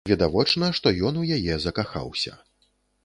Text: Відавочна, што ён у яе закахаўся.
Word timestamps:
Відавочна, 0.09 0.69
што 0.79 0.93
ён 1.09 1.21
у 1.23 1.25
яе 1.37 1.59
закахаўся. 1.67 2.33